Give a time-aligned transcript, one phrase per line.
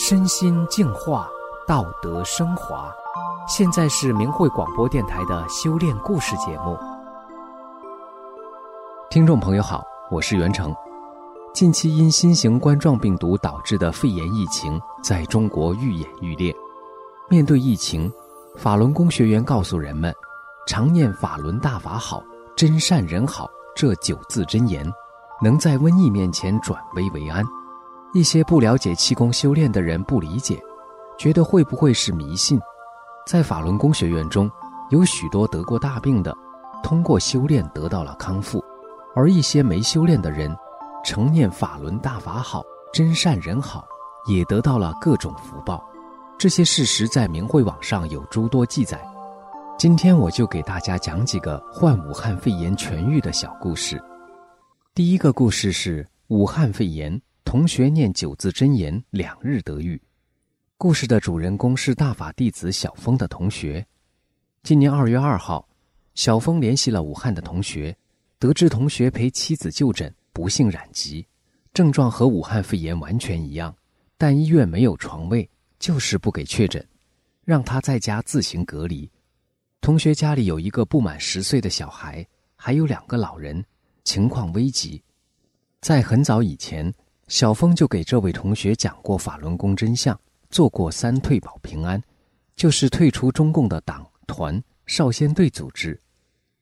[0.00, 1.28] 身心净化，
[1.66, 2.88] 道德升华。
[3.48, 6.78] 现在是明慧广播电台的修炼故事节目。
[9.10, 10.72] 听众朋友好，我是袁成。
[11.52, 16.54] 近期因新型冠状病毒导致的肺炎疫情在中国愈演愈烈。
[17.28, 18.10] 面对疫情，
[18.56, 20.14] 法轮功学员告诉人们，
[20.68, 22.22] 常念“法轮大法好，
[22.56, 24.88] 真善人好”这九字真言，
[25.42, 27.44] 能在瘟疫面前转危为安。
[28.14, 30.58] 一些不了解气功修炼的人不理解，
[31.18, 32.58] 觉得会不会是迷信？
[33.26, 34.50] 在法轮功学院中，
[34.88, 36.34] 有许多得过大病的，
[36.82, 38.64] 通过修炼得到了康复。
[39.14, 40.56] 而一些没修炼的人，
[41.04, 42.62] 成念法轮大法好，
[42.94, 43.86] 真善人好，
[44.26, 45.84] 也得到了各种福报。
[46.38, 48.98] 这些事实在明慧网上有诸多记载。
[49.78, 54.02] 今天我就给大家讲几个患武汉肺炎痊愈的小故事。
[54.94, 59.98] 第一个故事是武汉肺炎，同学念九字真言，两日得愈。
[60.76, 63.86] 故事的主人公是大法弟子小峰的同学。
[64.62, 65.66] 今年二月二号，
[66.14, 67.96] 小峰联系了武汉的同学。
[68.38, 71.26] 得知同学陪妻子就诊，不幸染疾，
[71.72, 73.74] 症状和武汉肺炎完全一样，
[74.18, 76.86] 但医院没有床位，就是不给确诊，
[77.46, 79.10] 让他在家自行隔离。
[79.80, 83.64] 同学家里有一个不满十岁的小孩，还有两个老人，
[84.04, 85.02] 情况危急。
[85.80, 86.92] 在很早以前，
[87.28, 92.02] 小峰就给这位同学讲过法轮功真相，做过三退保平安，
[92.56, 95.98] 就是退出中共的党团少先队组织。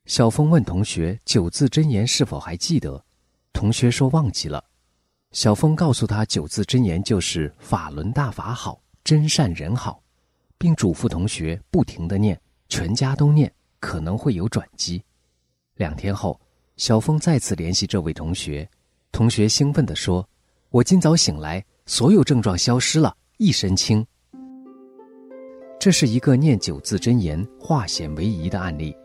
[0.06, 3.02] 小峰问同学：“九字真言是否还记得？”
[3.54, 4.62] 同学说：“忘记了。”
[5.30, 10.02] 小峰告诉他：“九字真言就是‘法轮大法好，真善人好’，
[10.58, 15.00] 并嘱咐同学不停地念，全家都念，可能会有转机。”
[15.76, 16.40] 两天后，
[16.76, 18.68] 小峰再次联系这位同学，
[19.12, 20.28] 同学兴奋地说
[20.70, 24.04] ：“我今早醒来，所有症状消失了，一身轻。”
[25.78, 28.96] 这是一个念九字真言化险为夷的案例。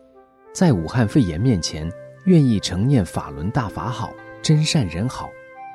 [0.54, 1.90] 在武汉肺炎面前，
[2.26, 5.30] 愿意承念法轮大法好，真善人好，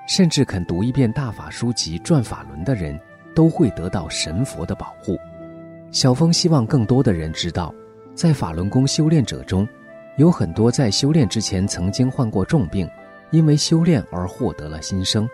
[0.08, 2.98] 甚至肯读一遍大法书籍转法轮的人，
[3.34, 5.16] 都会得到神佛的保护。
[5.92, 7.72] 小峰希望更多的人知道，
[8.14, 9.66] 在法轮功修炼者中，
[10.16, 12.90] 有很多在修炼之前曾经患过重病，
[13.30, 15.28] 因为修炼而获得了新生。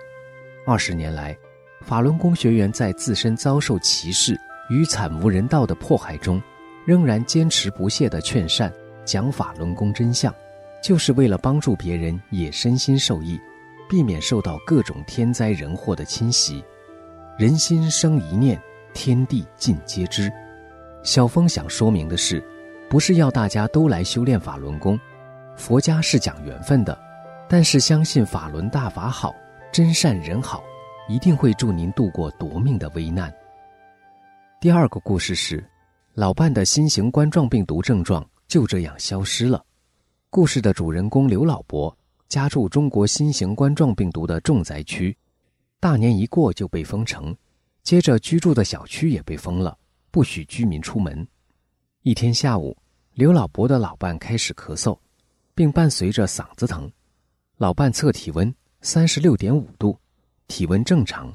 [0.64, 1.36] 二十年来，
[1.80, 4.38] 法轮功学员在自身遭受歧视
[4.70, 6.40] 与惨无人道的迫害中，
[6.86, 8.72] 仍然坚持不懈地劝善。
[9.04, 10.32] 讲法轮功真相，
[10.80, 13.40] 就是为了帮助别人也身心受益，
[13.90, 16.64] 避免受到各种天灾人祸的侵袭。
[17.36, 18.56] 人心生一念，
[18.94, 20.32] 天地尽皆知。
[21.02, 22.40] 小峰想说明的是，
[22.88, 24.96] 不是要大家都来修炼法轮功，
[25.56, 26.96] 佛家是讲缘分的，
[27.48, 29.34] 但是相信法轮大法好，
[29.72, 30.62] 真善人好，
[31.08, 33.32] 一定会助您度过夺命的危难。
[34.60, 35.66] 第二个故事是，
[36.12, 38.24] 老伴的新型冠状病毒症状。
[38.48, 39.64] 就这样消失了。
[40.28, 41.96] 故事的主人公刘老伯
[42.28, 45.16] 家住中国新型冠状病毒的重灾区，
[45.80, 47.34] 大年一过就被封城，
[47.82, 49.74] 接着居住的小区也被封了，
[50.10, 51.26] 不许居民出门。
[52.02, 52.76] 一天下午，
[53.14, 54.98] 刘老伯的老伴开始咳嗽，
[55.54, 56.92] 并伴随着嗓子疼。
[57.56, 58.54] 老伴测体温
[58.84, 59.96] 三十六点五度，
[60.48, 61.32] 体温正常。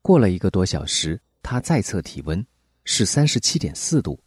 [0.00, 2.44] 过了一个多小时，他再测体温
[2.84, 4.18] 是三十七点四度，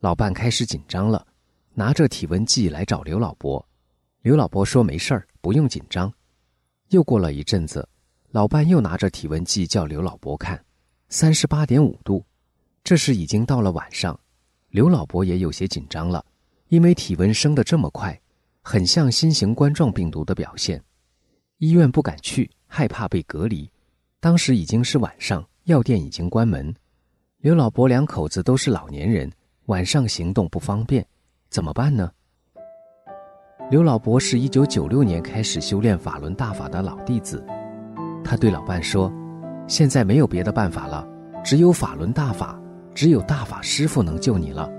[0.00, 1.26] 老伴开始紧张了。
[1.74, 3.62] 拿着体温计来找刘老伯，
[4.22, 6.10] 刘老伯说：“没事儿，不用紧张。”
[6.88, 7.86] 又过了一阵子，
[8.30, 10.58] 老伴又拿着体温计叫刘老伯看，
[11.10, 12.24] 三十八点五度。
[12.82, 14.18] 这时已经到了晚上，
[14.70, 16.24] 刘老伯也有些紧张了，
[16.68, 18.18] 因为体温升得这么快，
[18.62, 20.82] 很像新型冠状病毒的表现。
[21.58, 23.70] 医院不敢去，害怕被隔离。
[24.20, 26.74] 当时已经是晚上，药店已经关门。
[27.38, 29.30] 刘老伯两口子都是老年人，
[29.66, 31.06] 晚上行动不方便。
[31.48, 32.10] 怎么办呢？
[33.70, 37.42] 刘老伯是一九九六年开始修炼法轮大法的老弟子，
[38.22, 39.10] 他对老伴说
[39.66, 41.08] ：“现在没有别的办法了，
[41.42, 42.60] 只有法轮大法，
[42.94, 44.70] 只有大法师傅能救你了，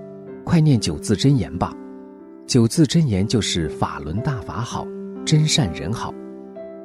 [0.46, 1.74] 快念九字真言吧。
[2.46, 4.86] 九字真言就是法轮大法好，
[5.26, 6.14] 真善人好。”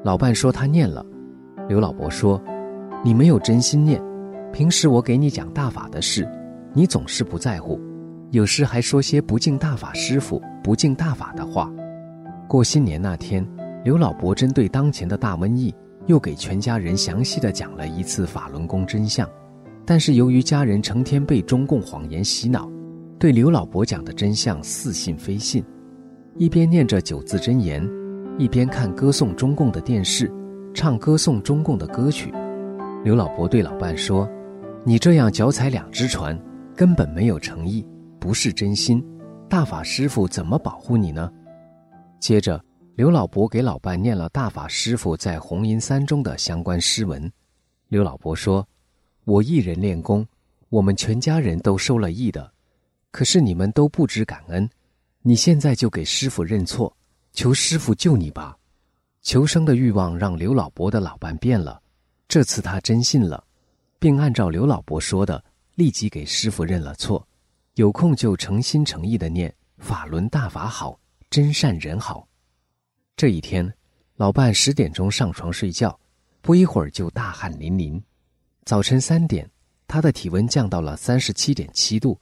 [0.05, 1.05] 老伴说他念了，
[1.69, 2.43] 刘老伯说
[3.05, 4.03] ：“你没有真心念，
[4.53, 6.29] 平时我给你讲大法的事，
[6.73, 7.81] 你总是不在乎。”
[8.33, 11.71] 有时还说些不敬大法师父、不敬大法的话。
[12.49, 13.47] 过新年那天，
[13.85, 15.73] 刘老伯针对当前的大瘟疫，
[16.07, 19.29] 又给全家人详细的讲了一次法轮功真相。
[19.85, 22.69] 但是由于家人成天被中共谎言洗脑，
[23.19, 25.63] 对刘老伯讲的真相似信非信，
[26.39, 27.87] 一边念着九字真言，
[28.39, 30.33] 一边看歌颂中共的电视，
[30.75, 32.33] 唱歌颂中共的歌曲。
[33.05, 34.29] 刘老伯对老伴说
[34.85, 36.39] ：“你这样脚踩两只船，
[36.75, 37.87] 根本没有诚意，
[38.19, 39.05] 不是真心。
[39.49, 41.31] 大法师父怎么保护你呢？”
[42.21, 42.63] 接着，
[42.95, 47.31] 刘老伯给老伴念了大法师父在弘音三中的相关诗文。
[47.89, 48.67] 刘老伯说
[49.25, 50.27] ：“我一人练功，
[50.71, 52.51] 我们全家人都收了益的，
[53.11, 54.69] 可是你们都不知感恩。
[55.21, 56.97] 你现在就给师傅认错，
[57.33, 58.57] 求师傅救你吧。”
[59.23, 61.81] 求生的欲望让刘老伯的老伴变了，
[62.27, 63.45] 这次他真信了，
[64.01, 65.45] 并按照刘老伯说的，
[65.77, 67.25] 立即给师傅认了错，
[67.75, 70.99] 有空就诚心诚意的念“法轮大法好，
[71.31, 72.27] 真善人好”。
[73.17, 73.73] 这一天，
[74.17, 75.97] 老伴十点钟上床睡觉，
[76.41, 78.03] 不一会儿就大汗淋漓。
[78.65, 79.49] 早晨三点，
[79.87, 82.19] 他的体温降到了三十七点七度；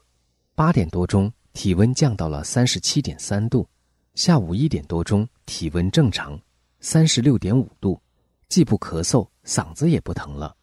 [0.55, 3.67] 八点多钟，体温降到了三十七点三度；
[4.21, 6.39] 下午一点多钟，体温正常。
[6.79, 7.99] 三十六点五度，
[8.51, 10.55] 既不咳嗽，嗓子也不疼了。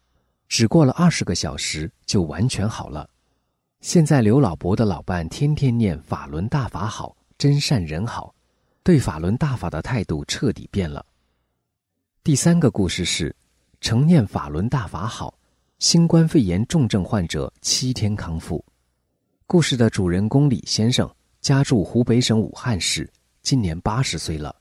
[0.46, 3.10] 只过了二十个小时，就完全好了。
[3.80, 8.32] 现在刘老伯的老伴天天念“法轮大法好，真善人好”，
[8.84, 11.04] 对法轮大法的态度彻底变了。
[12.22, 13.34] 第三个故事是，
[13.80, 15.36] 成念法轮大法好，
[15.80, 18.64] 新冠肺炎重症患者七天康复。
[19.48, 23.10] 故事的主人公李先生家住湖北省武汉市，
[23.48, 24.54] 今年八十岁了。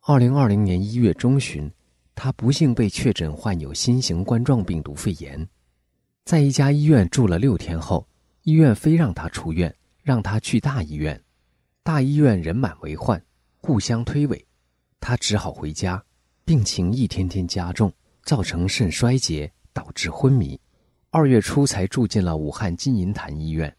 [0.00, 1.70] 二零二零年一月中旬，
[2.12, 5.48] 他不幸被确诊患有新型冠状病毒肺炎，
[6.24, 8.04] 在一家医院住了六天后，
[8.42, 11.22] 医院非让他出院，让他去大医院。
[11.84, 13.24] 大医院人满为患，
[13.58, 14.44] 互相推诿，
[14.98, 16.04] 他只好回家，
[16.44, 17.92] 病情一天天加重，
[18.24, 20.60] 造成肾衰竭，导致昏迷。
[21.10, 23.72] 二月初才住进了武汉金银潭医院。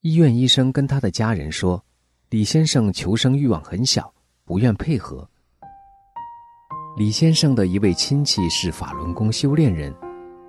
[0.00, 1.84] 医院医生跟他的家人说，
[2.30, 4.12] 李先生求生欲望很小，
[4.44, 5.26] 不愿配合。
[6.98, 9.94] 李先生的一位亲戚是法轮功修炼人，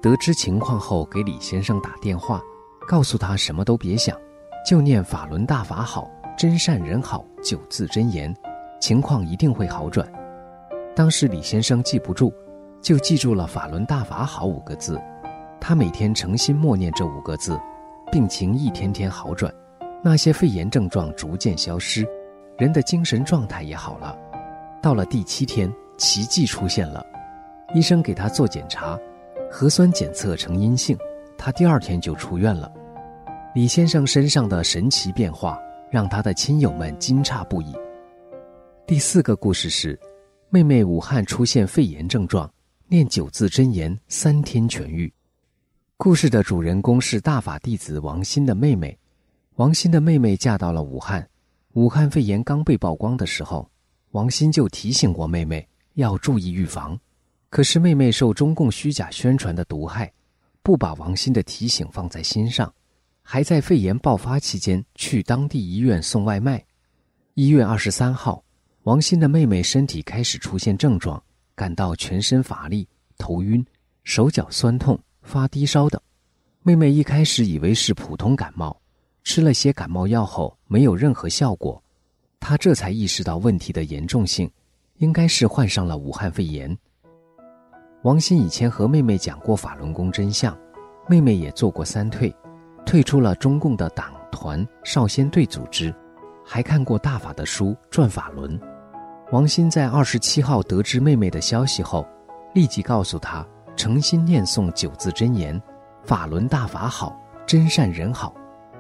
[0.02, 2.42] 得知情况后给李先生打电话，
[2.86, 4.14] 告诉他什么都别想，
[4.68, 8.36] 就念“法轮大法好，真善人好”九字真言，
[8.82, 10.06] 情况一定会好转。
[10.94, 12.34] 当时李先生记不住，
[12.82, 15.02] 就记住了“法轮大法好”五个字，
[15.62, 17.58] 他每天诚心默念这五个字，
[18.12, 19.54] 病情一天天好转，
[20.04, 22.08] 那些肺炎症状逐渐消失，
[22.58, 24.18] 人的精神状态也好了。
[24.82, 25.72] 到了第七天。
[26.02, 27.06] 奇迹出现了，
[27.76, 28.98] 医生给他做检查，
[29.52, 30.98] 核酸检测呈阴性，
[31.38, 32.72] 他第二天就出院了。
[33.54, 35.60] 李先生身上的神奇变化
[35.92, 37.76] 让他的亲友们惊诧不已。
[38.88, 40.00] 第四个故事是，
[40.50, 42.50] 妹妹武汉出现肺炎症状，
[42.88, 45.14] 念九字真言三天痊愈。
[45.98, 48.98] 故事的主人公是大法弟子王鑫的妹妹，
[49.60, 51.30] 王鑫的妹妹嫁到了武汉，
[51.74, 53.70] 武汉肺炎刚被曝光的时候，
[54.12, 55.68] 王鑫就提醒过妹妹。
[55.96, 56.98] 要注意预防，
[57.50, 60.10] 可是妹妹受中共虚假宣传的毒害，
[60.64, 62.74] 不把王鑫的提醒放在心上，
[63.22, 66.64] 还在肺炎爆发期间去当地医院送外卖。
[67.34, 68.42] 一月二十三号，
[68.84, 71.22] 王鑫的妹妹身体开始出现症状，
[71.54, 73.66] 感到全身乏力、头晕、
[74.06, 76.02] 手脚酸痛、发低烧等。
[76.64, 78.80] 妹妹一开始以为是普通感冒，
[79.24, 81.82] 吃了些感冒药后没有任何效果，
[82.40, 84.50] 他这才意识到问题的严重性。
[85.00, 86.78] 应该是患上了武汉肺炎。
[88.02, 90.54] 王鑫以前和妹妹讲过法轮功真相，
[91.08, 92.36] 妹妹也做过三退，
[92.86, 95.96] 退出了中共的党团少先队组织，
[96.46, 98.60] 还看过大法的书《转法轮》。
[99.32, 102.06] 王鑫在二十七号得知妹妹的消息后，
[102.54, 103.48] 立即告诉她
[103.78, 105.62] 诚心念诵九字真言
[106.04, 108.36] ：“法轮大法好，真善人好”，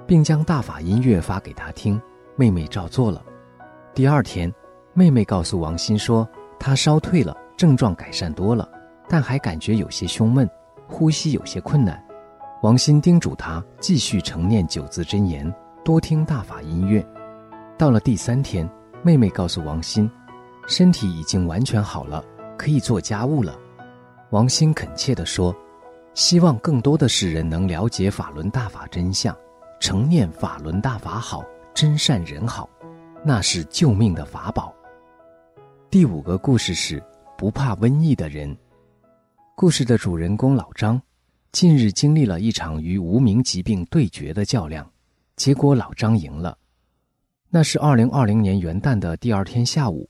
[0.10, 2.02] 并将大法音乐发给她听。
[2.36, 3.24] 妹妹照做了。
[3.94, 4.52] 第二天。
[4.92, 6.28] 妹妹告诉王鑫说，
[6.60, 8.68] 她烧退了，症状改善多了，
[9.08, 10.50] 但还感觉有些胸闷，
[10.88, 12.04] 呼吸有些困难。
[12.64, 15.54] 王鑫叮嘱她继续承念九字真言，
[15.86, 17.06] 多听大法音乐。
[17.78, 18.68] 到了第三天，
[19.04, 20.10] 妹妹告诉王鑫，
[20.68, 22.26] 身体已经完全好了，
[22.58, 23.56] 可以做家务了。
[24.32, 25.56] 王鑫恳切地说，
[26.16, 29.38] 希望更多的世人能了解法轮大法真相，
[29.80, 31.44] 成念法轮大法好，
[31.74, 32.70] 真善人好，
[33.24, 34.74] 那是救命的法宝。
[35.90, 37.02] 第五个故事是
[37.38, 38.56] 不怕瘟疫的人。
[39.56, 41.02] 故事的主人公老张，
[41.54, 44.90] 近日经历了一场与无名疾病对决的较量，
[45.38, 46.58] 结果老张赢了。
[47.50, 50.10] 那是二零二零年元旦的第二天下午，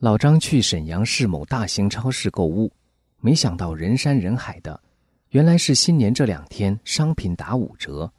[0.00, 2.70] 老张去沈阳市某大型超市购物，
[3.20, 4.78] 没想到人山人海的，
[5.30, 8.12] 原来是新年这两天商品打五折。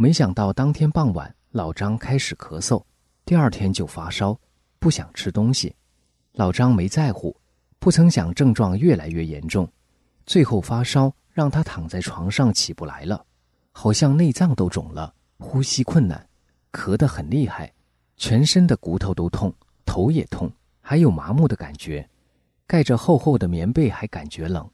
[0.00, 2.80] 没想到当天傍晚，老张开始咳嗽，
[3.24, 4.38] 第二天就发烧，
[4.78, 5.74] 不想吃东西。
[6.34, 7.36] 老张没在乎，
[7.80, 9.68] 不曾想症状越来越严重，
[10.24, 13.26] 最后发烧让他躺在床上起不来了，
[13.72, 16.24] 好像内脏都肿了，呼吸困难，
[16.70, 17.72] 咳得很厉害，
[18.16, 19.52] 全身的骨头都痛，
[19.84, 20.48] 头也痛，
[20.80, 22.08] 还有麻木的感觉，
[22.68, 24.64] 盖着厚厚的棉被还感觉冷。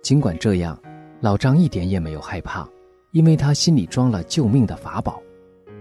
[0.00, 0.80] 尽管这样，
[1.20, 2.68] 老张一点也没有害怕，
[3.12, 5.22] 因为他心里装了救命的法宝，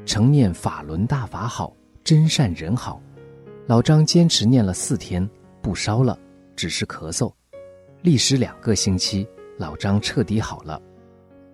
[0.06, 1.74] 常念法轮大法好，
[2.04, 3.02] 真善人好。
[3.68, 5.28] 老张坚持念了四天，
[5.62, 6.20] 不烧了，
[6.58, 7.32] 只是咳嗽。
[8.02, 9.26] 历时两个星期，
[9.58, 10.82] 老张彻底好了。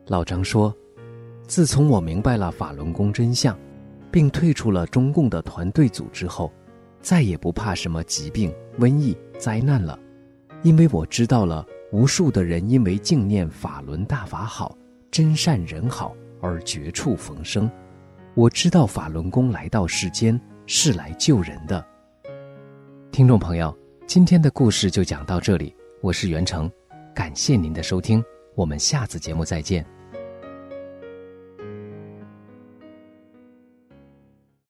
[0.07, 0.75] 老张说
[1.46, 3.55] ：“自从我明白了法轮功真相，
[4.10, 6.51] 并退出了中共的团队组织后，
[7.01, 10.00] 再也不怕什么疾病、瘟疫、灾难了，
[10.63, 14.77] 因为我知道了。”无数的人因为敬念法轮大法好，
[15.12, 17.70] 真善人好而绝处逢生。
[18.36, 21.84] 我知道法轮功来到世间是来救人的。
[23.12, 26.72] 听众朋友，今天的故事就讲到这里，我是袁成，
[27.16, 28.24] 感谢您的收听，
[28.54, 29.97] 我们下次节目再见。